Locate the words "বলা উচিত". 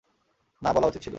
0.73-1.01